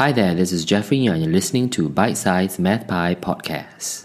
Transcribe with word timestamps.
Hi 0.00 0.12
there, 0.12 0.34
this 0.34 0.50
is 0.50 0.64
Jeffrey, 0.64 1.04
and 1.04 1.22
you're 1.22 1.30
listening 1.30 1.68
to 1.76 1.86
Bite 1.86 2.16
Size 2.16 2.58
Math 2.58 2.88
Pi 2.88 3.16
Podcast. 3.16 4.04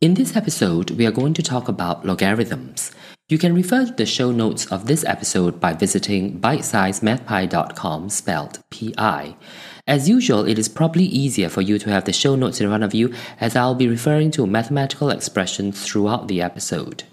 In 0.00 0.14
this 0.14 0.36
episode, 0.36 0.92
we 0.92 1.04
are 1.04 1.10
going 1.10 1.34
to 1.34 1.42
talk 1.42 1.66
about 1.66 2.06
logarithms. 2.06 2.92
You 3.30 3.36
can 3.36 3.54
refer 3.54 3.84
to 3.84 3.92
the 3.92 4.06
show 4.06 4.32
notes 4.32 4.64
of 4.72 4.86
this 4.86 5.04
episode 5.04 5.60
by 5.60 5.74
visiting 5.74 6.40
bitesizemathpi.com 6.40 8.08
spelled 8.08 8.60
P-I. 8.70 9.36
As 9.86 10.08
usual, 10.08 10.48
it 10.48 10.58
is 10.58 10.70
probably 10.70 11.04
easier 11.04 11.50
for 11.50 11.60
you 11.60 11.78
to 11.78 11.90
have 11.90 12.06
the 12.06 12.12
show 12.14 12.36
notes 12.36 12.58
in 12.58 12.68
front 12.68 12.84
of 12.84 12.94
you 12.94 13.12
as 13.38 13.54
I'll 13.54 13.74
be 13.74 13.86
referring 13.86 14.30
to 14.30 14.46
mathematical 14.46 15.10
expressions 15.10 15.84
throughout 15.84 16.28
the 16.28 16.40
episode. 16.40 17.04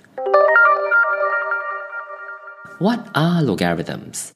What 2.80 3.10
are 3.14 3.44
logarithms? 3.44 4.34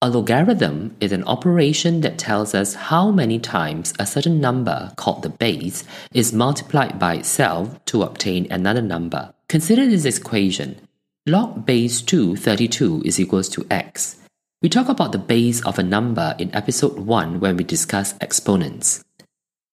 A 0.00 0.10
logarithm 0.10 0.96
is 0.98 1.12
an 1.12 1.22
operation 1.22 2.00
that 2.00 2.18
tells 2.18 2.52
us 2.52 2.74
how 2.74 3.12
many 3.12 3.38
times 3.38 3.94
a 4.00 4.06
certain 4.06 4.40
number, 4.40 4.92
called 4.96 5.22
the 5.22 5.28
base, 5.28 5.84
is 6.12 6.32
multiplied 6.32 6.98
by 6.98 7.14
itself 7.14 7.84
to 7.84 8.02
obtain 8.02 8.50
another 8.50 8.82
number. 8.82 9.32
Consider 9.48 9.86
this 9.86 10.04
equation. 10.04 10.80
Log 11.28 11.64
base 11.64 12.02
2 12.02 12.34
32 12.34 13.02
is 13.04 13.20
equals 13.20 13.48
to 13.50 13.64
x. 13.70 14.16
We 14.60 14.68
talk 14.68 14.88
about 14.88 15.12
the 15.12 15.18
base 15.18 15.64
of 15.64 15.78
a 15.78 15.82
number 15.84 16.34
in 16.36 16.52
episode 16.52 16.98
1 16.98 17.38
when 17.38 17.56
we 17.56 17.62
discuss 17.62 18.16
exponents. 18.20 19.04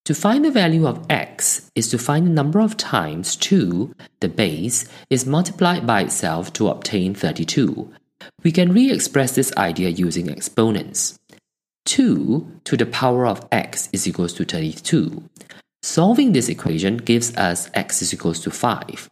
To 0.06 0.14
find 0.14 0.46
the 0.46 0.52
value 0.52 0.86
of 0.86 1.04
x 1.10 1.72
is 1.74 1.90
to 1.90 1.98
find 1.98 2.28
the 2.28 2.32
number 2.32 2.60
of 2.60 2.78
times 2.78 3.36
2, 3.36 3.96
the 4.20 4.30
base, 4.30 4.88
is 5.10 5.26
multiplied 5.26 5.88
by 5.88 6.02
itself 6.02 6.54
to 6.54 6.68
obtain 6.68 7.16
32. 7.16 7.92
We 8.44 8.52
can 8.52 8.72
re-express 8.72 9.34
this 9.34 9.52
idea 9.58 9.90
using 9.90 10.30
exponents. 10.30 11.18
2 11.88 12.62
to 12.66 12.78
the 12.78 12.86
power 12.86 13.26
of 13.26 13.48
x 13.52 13.90
is 13.92 14.08
equals 14.08 14.34
to 14.34 14.46
32. 14.46 15.24
Solving 15.82 16.34
this 16.34 16.48
equation 16.48 16.98
gives 16.98 17.36
us 17.36 17.72
x 17.74 18.04
is 18.04 18.14
equals 18.14 18.40
to 18.42 18.52
5. 18.52 19.10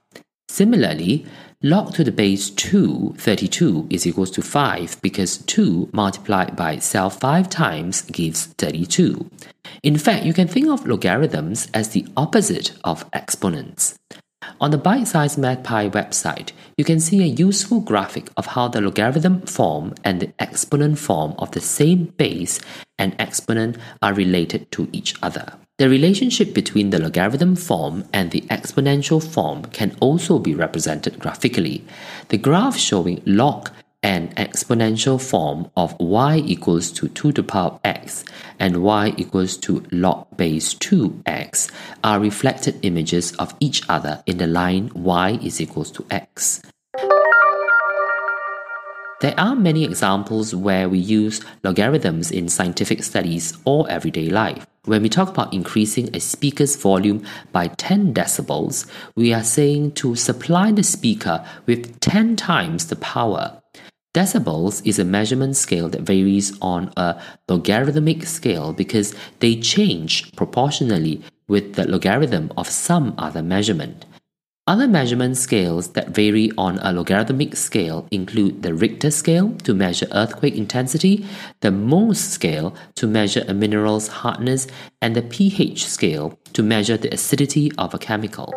Similarly, 0.50 1.26
log 1.64 1.92
to 1.96 2.04
the 2.04 2.12
base 2.12 2.52
2, 2.52 3.16
32 3.18 3.88
is 3.90 4.06
equals 4.06 4.30
to 4.32 4.42
5 4.44 5.02
because 5.02 5.38
2 5.38 5.90
multiplied 5.92 6.56
by 6.56 6.74
itself 6.74 7.20
5 7.20 7.50
times 7.50 8.02
gives 8.04 8.46
32. 8.58 9.30
In 9.82 9.98
fact, 9.98 10.26
you 10.26 10.34
can 10.34 10.48
think 10.48 10.68
of 10.68 10.86
logarithms 10.86 11.68
as 11.74 11.90
the 11.90 12.06
opposite 12.16 12.74
of 12.84 13.06
exponents. 13.12 13.98
On 14.62 14.70
the 14.70 14.78
Bite 14.78 15.08
Size 15.08 15.38
Math 15.38 15.64
Pi 15.64 15.90
website, 15.90 16.52
you 16.78 16.86
can 16.86 17.00
see 17.00 17.22
a 17.22 17.26
useful 17.26 17.80
graphic 17.80 18.30
of 18.38 18.46
how 18.46 18.68
the 18.68 18.80
logarithm 18.80 19.42
form 19.42 19.96
and 20.04 20.20
the 20.20 20.32
exponent 20.40 21.00
form 21.00 21.34
of 21.40 21.52
the 21.52 21.60
same 21.60 22.06
base 22.18 22.60
and 23.00 23.16
exponent 23.18 23.78
are 24.02 24.14
related 24.14 24.72
to 24.74 24.88
each 24.92 25.16
other. 25.24 25.54
The 25.78 25.90
relationship 25.90 26.56
between 26.56 26.90
the 26.90 26.98
logarithm 26.98 27.56
form 27.56 28.06
and 28.12 28.32
the 28.32 28.42
exponential 28.50 29.22
form 29.22 29.66
can 29.66 29.96
also 30.00 30.40
be 30.40 30.56
represented 30.56 31.20
graphically. 31.20 31.86
The 32.30 32.40
graph 32.40 32.76
showing 32.78 33.22
log 33.28 33.70
an 34.02 34.30
exponential 34.38 35.22
form 35.22 35.70
of 35.78 35.96
y 36.00 36.38
equals 36.38 36.92
to 36.94 37.08
2 37.10 37.32
to 37.32 37.32
the 37.32 37.44
power 37.44 37.80
x 37.84 38.26
and 38.58 38.82
y 38.82 39.14
equals 39.18 39.56
to 39.58 39.84
log 39.92 40.26
base 40.36 40.74
2x 40.74 41.70
are 42.04 42.20
reflected 42.20 42.80
images 42.82 43.34
of 43.34 43.54
each 43.60 43.84
other 43.88 44.24
in 44.26 44.40
the 44.40 44.48
line 44.48 44.90
y 44.96 45.38
is 45.44 45.62
equals 45.62 45.92
to 45.92 46.04
x. 46.10 46.60
There 49.22 49.40
are 49.40 49.56
many 49.56 49.84
examples 49.84 50.56
where 50.56 50.90
we 50.90 50.98
use 50.98 51.42
logarithms 51.64 52.32
in 52.32 52.50
scientific 52.50 53.04
studies 53.04 53.56
or 53.64 53.88
everyday 53.92 54.30
life. 54.30 54.66
When 54.88 55.02
we 55.02 55.10
talk 55.10 55.28
about 55.28 55.54
increasing 55.54 56.16
a 56.16 56.22
speaker's 56.22 56.78
volume 56.78 57.26
by 57.52 57.68
10 57.68 58.14
decibels, 58.14 58.90
we 59.16 59.34
are 59.34 59.44
saying 59.44 59.92
to 59.96 60.16
supply 60.16 60.72
the 60.72 60.82
speaker 60.82 61.46
with 61.66 62.00
10 62.00 62.38
times 62.38 62.88
the 62.88 62.96
power. 62.96 63.62
Decibels 64.14 64.82
is 64.88 64.98
a 64.98 65.04
measurement 65.04 65.58
scale 65.58 65.90
that 65.90 66.04
varies 66.04 66.58
on 66.62 66.94
a 66.96 67.22
logarithmic 67.50 68.24
scale 68.24 68.72
because 68.72 69.14
they 69.40 69.60
change 69.60 70.34
proportionally 70.38 71.22
with 71.50 71.74
the 71.74 71.86
logarithm 71.86 72.50
of 72.56 72.70
some 72.70 73.14
other 73.18 73.44
measurement. 73.44 74.06
Other 74.68 74.86
measurement 74.86 75.38
scales 75.38 75.94
that 75.94 76.10
vary 76.10 76.52
on 76.58 76.78
a 76.80 76.92
logarithmic 76.92 77.56
scale 77.56 78.06
include 78.12 78.64
the 78.64 78.74
Richter 78.74 79.12
scale 79.12 79.52
to 79.64 79.74
measure 79.74 80.08
earthquake 80.12 80.58
intensity, 80.58 81.26
the 81.62 81.70
Mohs 81.70 82.18
scale 82.18 82.76
to 82.96 83.08
measure 83.08 83.46
a 83.48 83.54
mineral's 83.54 84.10
hardness, 84.10 84.68
and 85.02 85.16
the 85.16 85.22
pH 85.22 85.88
scale 85.88 86.38
to 86.52 86.64
measure 86.64 86.98
the 86.98 87.14
acidity 87.14 87.72
of 87.78 87.94
a 87.94 87.98
chemical. 87.98 88.54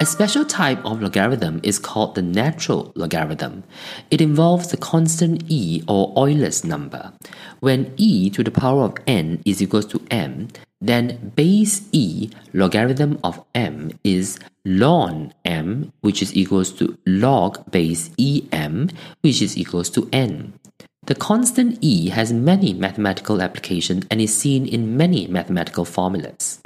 A 0.00 0.06
special 0.06 0.46
type 0.46 0.82
of 0.86 1.02
logarithm 1.02 1.60
is 1.62 1.78
called 1.78 2.14
the 2.14 2.22
natural 2.22 2.92
logarithm. 2.96 3.64
It 4.10 4.22
involves 4.22 4.68
the 4.68 4.78
constant 4.78 5.44
e 5.48 5.82
or 5.86 6.14
Euler's 6.16 6.64
number. 6.64 7.12
When 7.60 7.92
e 7.98 8.30
to 8.30 8.42
the 8.42 8.50
power 8.50 8.84
of 8.84 8.94
n 9.06 9.42
is 9.44 9.60
equal 9.60 9.82
to 9.82 10.00
m, 10.10 10.48
then 10.80 11.32
base 11.36 11.82
e 11.92 12.30
logarithm 12.52 13.18
of 13.22 13.44
m 13.54 13.90
is 14.02 14.38
ln 14.64 15.32
m, 15.44 15.92
which 16.00 16.22
is 16.22 16.34
equals 16.34 16.72
to 16.72 16.96
log 17.06 17.70
base 17.70 18.10
em, 18.18 18.88
which 19.20 19.42
is 19.42 19.56
equals 19.56 19.90
to 19.90 20.08
n. 20.12 20.52
The 21.06 21.14
constant 21.14 21.78
e 21.80 22.08
has 22.10 22.32
many 22.32 22.72
mathematical 22.72 23.42
applications 23.42 24.06
and 24.10 24.20
is 24.20 24.36
seen 24.36 24.66
in 24.66 24.96
many 24.96 25.26
mathematical 25.26 25.84
formulas. 25.84 26.60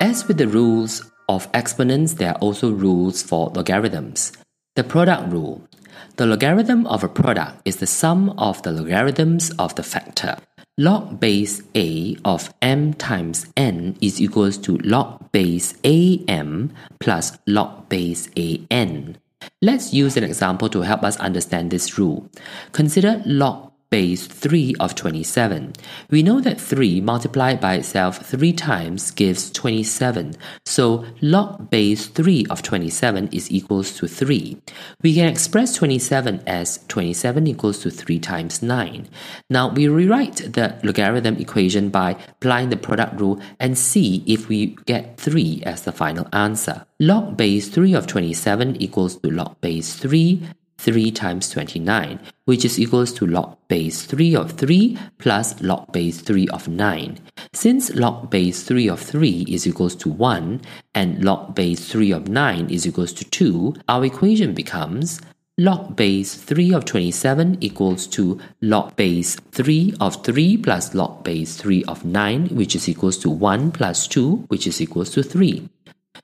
As 0.00 0.26
with 0.26 0.38
the 0.38 0.48
rules 0.48 1.10
of 1.28 1.48
exponents, 1.52 2.14
there 2.14 2.30
are 2.30 2.38
also 2.38 2.70
rules 2.70 3.22
for 3.22 3.50
logarithms. 3.50 4.32
The 4.76 4.84
product 4.84 5.32
rule. 5.32 5.68
The 6.16 6.26
logarithm 6.26 6.86
of 6.86 7.04
a 7.04 7.08
product 7.08 7.62
is 7.64 7.76
the 7.76 7.86
sum 7.86 8.30
of 8.38 8.62
the 8.62 8.72
logarithms 8.72 9.50
of 9.58 9.74
the 9.74 9.82
factor. 9.82 10.36
Log 10.80 11.18
base 11.18 11.60
a 11.74 12.16
of 12.24 12.54
m 12.62 12.94
times 12.94 13.46
n 13.56 13.96
is 14.00 14.20
equals 14.20 14.56
to 14.58 14.78
log 14.78 15.32
base 15.32 15.74
am 15.82 16.70
plus 17.00 17.36
log 17.48 17.88
base 17.88 18.28
an. 18.70 19.16
Let's 19.60 19.92
use 19.92 20.16
an 20.16 20.22
example 20.22 20.68
to 20.68 20.82
help 20.82 21.02
us 21.02 21.16
understand 21.16 21.72
this 21.72 21.98
rule. 21.98 22.30
Consider 22.70 23.20
log 23.26 23.67
base 23.90 24.26
3 24.26 24.74
of 24.80 24.94
27. 24.94 25.72
We 26.10 26.22
know 26.22 26.40
that 26.40 26.60
3 26.60 27.00
multiplied 27.00 27.60
by 27.60 27.74
itself 27.74 28.18
3 28.18 28.52
times 28.52 29.10
gives 29.10 29.50
27, 29.50 30.34
so 30.66 31.04
log 31.22 31.70
base 31.70 32.06
3 32.06 32.46
of 32.50 32.62
27 32.62 33.28
is 33.32 33.50
equals 33.50 33.96
to 33.96 34.06
3. 34.06 34.60
We 35.02 35.14
can 35.14 35.26
express 35.26 35.74
27 35.76 36.42
as 36.46 36.84
27 36.88 37.46
equals 37.46 37.78
to 37.80 37.90
3 37.90 38.18
times 38.18 38.62
9. 38.62 39.08
Now 39.48 39.68
we 39.68 39.88
rewrite 39.88 40.52
the 40.52 40.78
logarithm 40.82 41.36
equation 41.36 41.88
by 41.88 42.16
applying 42.28 42.68
the 42.68 42.76
product 42.76 43.20
rule 43.20 43.40
and 43.58 43.78
see 43.78 44.22
if 44.26 44.48
we 44.48 44.76
get 44.86 45.16
3 45.18 45.62
as 45.64 45.82
the 45.82 45.92
final 45.92 46.28
answer. 46.32 46.84
Log 47.00 47.36
base 47.36 47.68
3 47.68 47.94
of 47.94 48.06
27 48.06 48.76
equals 48.82 49.16
to 49.16 49.30
log 49.30 49.60
base 49.60 49.94
3 49.94 50.42
3 50.78 51.10
times 51.10 51.50
29, 51.50 52.20
which 52.44 52.64
is 52.64 52.78
equals 52.78 53.12
to 53.12 53.26
log 53.26 53.56
base 53.68 54.04
3 54.04 54.36
of 54.36 54.52
3 54.52 54.96
plus 55.18 55.60
log 55.60 55.92
base 55.92 56.20
3 56.20 56.48
of 56.48 56.68
9. 56.68 57.18
Since 57.52 57.94
log 57.94 58.30
base 58.30 58.62
3 58.62 58.88
of 58.88 59.00
3 59.00 59.44
is 59.48 59.66
equals 59.66 59.96
to 59.96 60.08
1 60.08 60.60
and 60.94 61.24
log 61.24 61.54
base 61.54 61.88
3 61.90 62.12
of 62.12 62.28
9 62.28 62.70
is 62.70 62.86
equals 62.86 63.12
to 63.14 63.24
2, 63.24 63.74
our 63.88 64.04
equation 64.04 64.54
becomes 64.54 65.20
log 65.58 65.96
base 65.96 66.36
3 66.36 66.72
of 66.72 66.84
27 66.84 67.58
equals 67.60 68.06
to 68.06 68.40
log 68.62 68.94
base 68.94 69.34
3 69.50 69.94
of 70.00 70.22
3 70.24 70.56
plus 70.58 70.94
log 70.94 71.24
base 71.24 71.56
3 71.56 71.82
of 71.84 72.04
9, 72.04 72.46
which 72.54 72.76
is 72.76 72.88
equals 72.88 73.18
to 73.18 73.28
1 73.28 73.72
plus 73.72 74.06
2, 74.06 74.44
which 74.46 74.68
is 74.68 74.80
equals 74.80 75.10
to 75.10 75.22
3. 75.24 75.68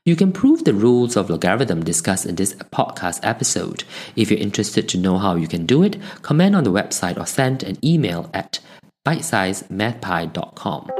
You 0.06 0.16
can 0.16 0.32
prove 0.32 0.64
the 0.64 0.74
rules 0.74 1.16
of 1.16 1.30
logarithm 1.30 1.82
discussed 1.82 2.26
in 2.26 2.34
this 2.34 2.52
podcast 2.52 3.20
episode. 3.22 3.84
If 4.16 4.30
you're 4.30 4.38
interested 4.38 4.86
to 4.90 4.98
know 4.98 5.16
how 5.16 5.34
you 5.36 5.48
can 5.48 5.64
do 5.64 5.82
it, 5.82 5.96
comment 6.20 6.54
on 6.54 6.64
the 6.64 6.72
website 6.72 7.18
or 7.18 7.24
send 7.24 7.62
an 7.62 7.78
email 7.82 8.28
at 8.34 8.60
bitesizemathpi.com. 9.06 10.90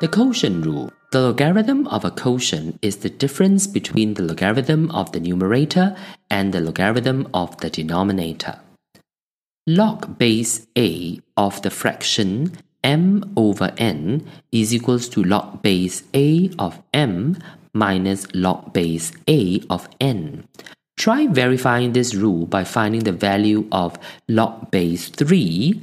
The 0.00 0.08
quotient 0.08 0.64
rule. 0.64 0.90
The 1.12 1.20
logarithm 1.20 1.86
of 1.88 2.06
a 2.06 2.10
quotient 2.10 2.78
is 2.80 2.98
the 2.98 3.10
difference 3.10 3.66
between 3.66 4.14
the 4.14 4.22
logarithm 4.22 4.90
of 4.92 5.12
the 5.12 5.20
numerator 5.20 5.94
and 6.30 6.54
the 6.54 6.62
logarithm 6.62 7.28
of 7.34 7.58
the 7.58 7.68
denominator. 7.68 8.58
log 9.66 10.16
base 10.18 10.66
a 10.78 11.20
of 11.36 11.60
the 11.60 11.70
fraction 11.70 12.56
m 12.82 13.32
over 13.36 13.72
n 13.78 14.26
is 14.52 14.74
equals 14.74 15.08
to 15.08 15.22
log 15.22 15.62
base 15.62 16.02
a 16.14 16.50
of 16.58 16.82
m 16.92 17.36
minus 17.72 18.26
log 18.34 18.72
base 18.72 19.12
a 19.28 19.62
of 19.70 19.88
n. 20.00 20.44
Try 20.96 21.26
verifying 21.28 21.92
this 21.92 22.14
rule 22.14 22.46
by 22.46 22.64
finding 22.64 23.04
the 23.04 23.12
value 23.12 23.66
of 23.72 23.98
log 24.28 24.70
base 24.70 25.08
3 25.08 25.82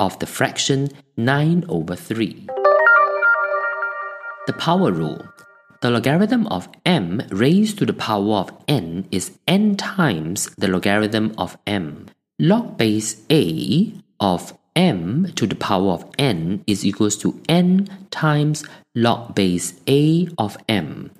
of 0.00 0.18
the 0.18 0.26
fraction 0.26 0.88
9 1.16 1.64
over 1.68 1.96
3. 1.96 2.46
The 4.46 4.52
power 4.54 4.92
rule. 4.92 5.24
The 5.80 5.90
logarithm 5.90 6.46
of 6.48 6.68
m 6.84 7.22
raised 7.30 7.78
to 7.78 7.86
the 7.86 7.92
power 7.92 8.34
of 8.34 8.52
n 8.66 9.06
is 9.12 9.38
n 9.46 9.76
times 9.76 10.50
the 10.58 10.68
logarithm 10.68 11.34
of 11.38 11.56
m. 11.66 12.06
Log 12.38 12.76
base 12.76 13.22
a 13.30 13.92
of 14.18 14.57
m 14.78 15.26
to 15.34 15.44
the 15.44 15.56
power 15.56 15.90
of 15.90 16.04
n 16.18 16.62
is 16.68 16.86
equals 16.86 17.16
to 17.16 17.38
n 17.48 17.88
times 18.10 18.64
log 18.94 19.34
base 19.34 19.74
a 19.88 20.28
of 20.38 20.56
m. 20.68 21.10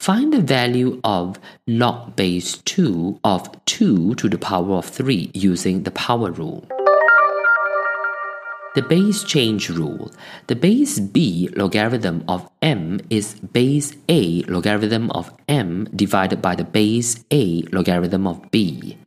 Find 0.00 0.32
the 0.32 0.40
value 0.40 1.00
of 1.04 1.38
log 1.68 2.16
base 2.16 2.58
2 2.58 3.20
of 3.22 3.48
2 3.66 4.16
to 4.16 4.28
the 4.28 4.38
power 4.38 4.74
of 4.74 4.86
3 4.86 5.30
using 5.32 5.84
the 5.84 5.92
power 5.92 6.32
rule. 6.32 6.66
The 8.74 8.82
base 8.82 9.22
change 9.22 9.70
rule. 9.70 10.10
The 10.48 10.56
base 10.56 10.98
b 10.98 11.48
logarithm 11.54 12.24
of 12.26 12.50
m 12.60 12.98
is 13.08 13.34
base 13.38 13.94
a 14.08 14.42
logarithm 14.42 15.12
of 15.12 15.32
m 15.46 15.84
divided 15.94 16.42
by 16.42 16.56
the 16.56 16.64
base 16.64 17.24
a 17.30 17.62
logarithm 17.70 18.26
of 18.26 18.50
b. 18.50 18.98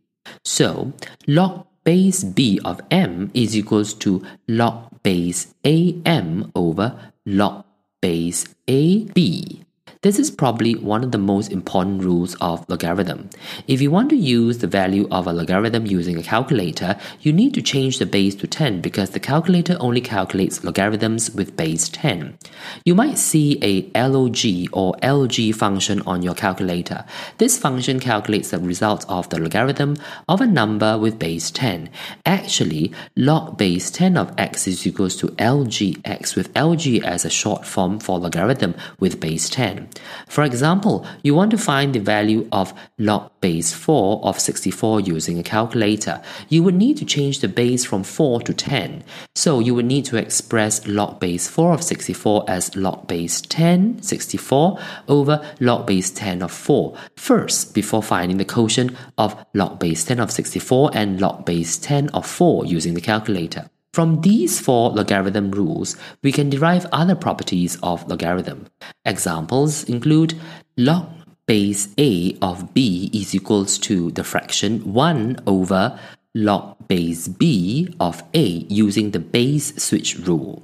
So, 0.45 0.94
log 1.27 1.67
base 1.88 2.25
b 2.25 2.60
of 2.66 2.81
m 2.92 3.31
is 3.34 3.56
equals 3.56 3.94
to 3.94 4.22
log 4.45 4.92
base 5.04 5.56
am 5.63 6.51
over 6.54 7.13
log 7.25 7.63
base 8.01 8.44
ab. 8.68 9.67
This 10.04 10.20
is 10.20 10.30
probably 10.30 10.76
one 10.76 11.04
of 11.04 11.12
the 11.12 11.18
most 11.18 11.52
important 11.52 12.04
rules 12.04 12.36
of 12.40 12.70
logarithm. 12.70 13.32
If 13.68 13.82
you 13.82 13.90
want 13.90 14.12
to 14.12 14.16
use 14.16 14.60
the 14.60 14.68
value 14.68 15.08
of 15.10 15.26
a 15.26 15.34
logarithm 15.34 15.88
using 15.88 16.20
a 16.20 16.24
calculator, 16.24 16.98
you 17.22 17.34
need 17.34 17.56
to 17.56 17.64
change 17.64 17.98
the 17.98 18.06
base 18.06 18.36
to 18.36 18.48
10 18.48 18.82
because 18.82 19.10
the 19.10 19.20
calculator 19.20 19.76
only 19.80 20.02
calculates 20.02 20.64
logarithms 20.64 21.32
with 21.32 21.58
base 21.58 21.90
10. 21.90 22.38
You 22.86 22.94
might 22.94 23.18
see 23.18 23.58
a 23.64 24.08
log 24.08 24.38
or 24.72 24.94
lg 25.02 25.56
function 25.56 26.02
on 26.06 26.22
your 26.22 26.36
calculator. 26.36 27.04
This 27.40 27.58
function 27.58 28.00
calculates 28.00 28.52
the 28.52 28.60
result 28.60 29.04
of 29.10 29.30
the 29.30 29.40
logarithm 29.40 29.98
of 30.30 30.42
a 30.42 30.48
number 30.48 31.00
with 31.00 31.18
base 31.18 31.50
10. 31.50 31.90
Actually, 32.24 32.92
log 33.16 33.58
base 33.58 33.90
10 33.90 34.16
of 34.16 34.32
x 34.38 34.68
is 34.68 34.86
equals 34.86 35.16
to 35.16 35.28
lgx 35.28 36.36
with 36.36 36.54
lg 36.54 37.04
as 37.04 37.26
a 37.26 37.32
short 37.32 37.66
form 37.66 38.00
for 38.00 38.20
logarithm 38.20 38.76
with 39.00 39.20
base 39.20 39.50
10. 39.50 39.87
For 40.28 40.44
example, 40.44 41.06
you 41.24 41.34
want 41.36 41.51
to 41.51 41.57
find 41.57 41.94
the 41.94 42.00
value 42.00 42.48
of 42.51 42.74
log 42.98 43.31
base 43.42 43.74
4 43.74 44.24
of 44.24 44.39
64 44.39 45.01
using 45.01 45.39
a 45.39 45.44
calculator. 45.44 46.22
You 46.50 46.63
would 46.63 46.75
need 46.75 46.98
to 46.98 47.06
change 47.06 47.39
the 47.39 47.48
base 47.48 47.86
from 47.86 48.04
4 48.04 48.42
to 48.42 48.54
10. 48.54 49.04
So 49.36 49.60
you 49.60 49.75
would 49.75 49.86
need 49.86 50.06
to 50.06 50.18
express 50.18 50.86
log 50.88 51.19
base 51.19 51.48
4 51.48 51.74
of 51.74 51.84
64 51.84 52.45
as 52.48 52.75
log 52.75 53.07
base 53.07 53.42
10, 53.42 54.01
64, 54.01 54.80
over 55.07 55.45
log 55.60 55.88
base 55.88 56.10
10 56.12 56.42
of 56.42 56.51
4 56.51 56.98
first 57.16 57.74
before 57.74 58.04
finding 58.04 58.38
the 58.38 58.45
quotient 58.45 58.92
of 59.18 59.36
log 59.54 59.80
base 59.80 60.04
10 60.06 60.19
of 60.19 60.31
64 60.31 60.92
and 60.94 61.19
log 61.22 61.45
base 61.45 61.78
10 61.78 62.10
of 62.10 62.25
4 62.25 62.66
using 62.66 62.94
the 62.94 63.01
calculator. 63.01 63.69
From 63.98 64.22
these 64.22 64.60
four 64.60 64.92
logarithm 64.92 65.50
rules, 65.50 65.98
we 66.22 66.32
can 66.32 66.52
derive 66.52 66.86
other 66.92 67.16
properties 67.16 67.80
of 67.82 68.08
logarithm. 68.08 68.68
Examples 69.06 69.86
include 69.86 70.36
log 70.78 71.10
base 71.48 71.88
a 71.98 72.38
of 72.40 72.76
b 72.76 73.10
is 73.12 73.34
equals 73.34 73.80
to 73.80 74.12
the 74.12 74.24
fraction 74.24 74.94
1 74.94 75.40
over 75.48 76.00
log 76.36 76.76
base 76.88 77.28
b 77.28 77.92
of 78.00 78.22
a 78.36 78.46
using 78.70 79.10
the 79.10 79.20
base 79.20 79.76
switch 79.84 80.20
rule. 80.20 80.62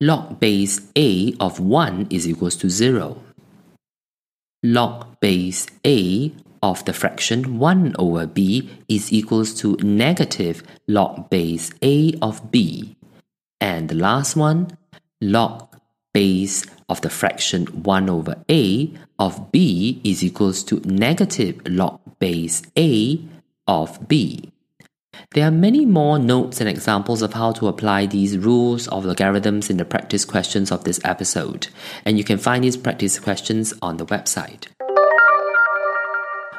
Log 0.00 0.40
base 0.40 0.80
a 0.96 1.34
of 1.40 1.60
1 1.60 2.06
is 2.08 2.26
equals 2.26 2.56
to 2.56 2.70
0. 2.70 3.20
Log 4.62 5.20
base 5.20 5.66
a 5.84 6.32
of 6.64 6.82
the 6.86 6.94
fraction 6.94 7.58
1 7.58 7.94
over 7.98 8.26
b 8.26 8.70
is 8.88 9.12
equals 9.12 9.52
to 9.52 9.76
negative 9.82 10.62
log 10.88 11.28
base 11.28 11.70
a 11.82 12.14
of 12.22 12.50
b. 12.50 12.96
And 13.60 13.90
the 13.90 13.94
last 13.94 14.34
one, 14.34 14.68
log 15.20 15.76
base 16.14 16.64
of 16.88 17.02
the 17.02 17.10
fraction 17.10 17.66
1 17.66 18.08
over 18.08 18.42
a 18.50 18.90
of 19.18 19.52
b 19.52 20.00
is 20.04 20.24
equals 20.24 20.64
to 20.64 20.80
negative 20.86 21.60
log 21.66 22.00
base 22.18 22.62
a 22.78 23.20
of 23.66 24.08
b. 24.08 24.50
There 25.34 25.46
are 25.46 25.50
many 25.66 25.84
more 25.84 26.18
notes 26.18 26.62
and 26.62 26.68
examples 26.68 27.20
of 27.20 27.34
how 27.34 27.52
to 27.52 27.68
apply 27.68 28.06
these 28.06 28.38
rules 28.38 28.88
of 28.88 29.04
logarithms 29.04 29.68
in 29.68 29.76
the 29.76 29.84
practice 29.84 30.24
questions 30.24 30.72
of 30.72 30.84
this 30.84 31.00
episode, 31.04 31.68
and 32.06 32.16
you 32.16 32.24
can 32.24 32.38
find 32.38 32.64
these 32.64 32.78
practice 32.78 33.18
questions 33.18 33.74
on 33.82 33.98
the 33.98 34.06
website. 34.06 34.68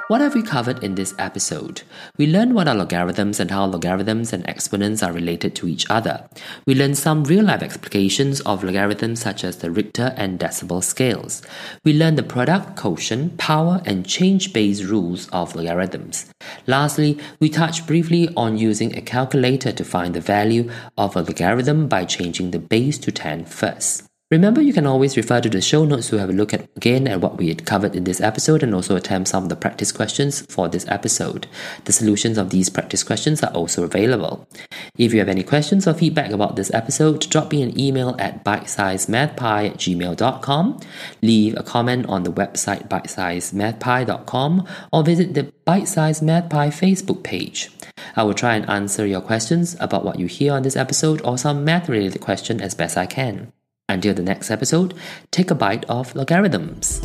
What 0.08 0.22
have 0.22 0.36
we 0.36 0.44
covered 0.44 0.84
in 0.84 0.94
this 0.94 1.16
episode? 1.18 1.82
We 2.16 2.28
learned 2.28 2.54
what 2.54 2.68
are 2.68 2.76
logarithms 2.76 3.40
and 3.40 3.50
how 3.50 3.66
logarithms 3.66 4.34
and 4.34 4.48
exponents 4.48 5.02
are 5.02 5.12
related 5.12 5.56
to 5.56 5.68
each 5.68 5.90
other. 5.90 6.30
We 6.68 6.76
learned 6.76 7.00
some 7.00 7.24
real 7.24 7.46
life 7.46 7.64
applications 7.64 8.40
of 8.42 8.64
logarithms 8.64 9.20
such 9.20 9.44
as 9.44 9.58
the 9.58 9.72
Richter 9.72 10.14
and 10.16 10.40
decibel 10.40 10.84
scales. 10.84 11.42
We 11.84 11.94
learned 11.94 12.20
the 12.20 12.24
product, 12.24 12.76
quotient, 12.76 13.40
power, 13.40 13.82
and 13.84 14.06
change 14.06 14.54
base 14.54 14.84
rules 14.84 15.28
of 15.30 15.56
logarithms. 15.56 16.28
Lastly, 16.68 17.18
we 17.40 17.50
touched 17.50 17.88
briefly 17.88 18.30
on 18.38 18.60
using 18.60 18.96
a 18.96 19.02
calculator 19.02 19.72
to 19.72 19.84
find 19.84 20.14
the 20.14 20.22
value 20.22 20.70
of 21.00 21.16
a 21.16 21.24
logarithm 21.24 21.88
by 21.88 22.06
changing 22.06 22.52
the 22.52 22.60
base 22.60 23.00
to 23.00 23.12
10 23.12 23.46
first. 23.46 24.04
Remember, 24.32 24.60
you 24.60 24.74
can 24.74 24.88
always 24.88 25.16
refer 25.16 25.40
to 25.40 25.50
the 25.50 25.62
show 25.62 25.86
notes 25.86 26.10
to 26.10 26.18
have 26.18 26.32
a 26.32 26.34
look 26.34 26.52
at 26.52 26.68
again 26.76 27.08
at 27.08 27.22
what 27.22 27.38
we 27.38 27.50
had 27.50 27.64
covered 27.64 27.96
in 27.96 28.06
this 28.06 28.20
episode 28.20 28.64
and 28.64 28.74
also 28.74 28.96
attempt 28.96 29.28
some 29.28 29.44
of 29.44 29.50
the 29.50 29.56
practice 29.56 29.92
questions 29.92 30.42
for 30.50 30.68
this 30.68 30.84
episode. 30.88 31.46
The 31.84 31.94
solutions 31.94 32.40
of 32.40 32.50
these 32.50 32.72
practice 32.72 33.04
questions 33.04 33.44
are 33.44 33.52
also 33.52 33.84
available. 33.84 34.48
If 34.98 35.14
you 35.14 35.20
have 35.20 35.30
any 35.30 35.44
questions 35.44 35.88
or 35.88 35.94
feedback 35.94 36.32
about 36.32 36.56
this 36.56 36.74
episode, 36.74 37.30
drop 37.30 37.52
me 37.52 37.62
an 37.62 37.80
email 37.80 38.16
at 38.18 38.44
bitesizemathpi 38.44 39.70
at 39.70 39.78
gmail.com, 39.78 40.80
leave 41.22 41.56
a 41.56 41.62
comment 41.62 42.08
on 42.08 42.24
the 42.24 42.34
website 42.34 42.88
bitesizemathpi.com, 42.88 44.68
or 44.92 45.04
visit 45.04 45.36
the 45.36 45.54
Bite 45.66 45.88
Size 45.88 46.24
Math 46.24 46.50
Pi 46.50 46.70
Facebook 46.70 47.22
page. 47.22 47.70
I 48.16 48.24
will 48.24 48.34
try 48.34 48.56
and 48.56 48.68
answer 48.68 49.06
your 49.06 49.22
questions 49.22 49.78
about 49.80 50.04
what 50.04 50.18
you 50.18 50.26
hear 50.26 50.54
on 50.54 50.64
this 50.64 50.76
episode 50.76 51.22
or 51.22 51.38
some 51.38 51.64
math 51.64 51.88
related 51.88 52.22
question 52.22 52.60
as 52.60 52.74
best 52.74 52.98
I 52.98 53.06
can. 53.06 53.52
Until 53.88 54.16
the 54.16 54.24
next 54.24 54.50
episode, 54.50 54.96
take 55.30 55.52
a 55.52 55.56
bite 55.56 55.86
of 55.86 56.16
logarithms. 56.16 57.02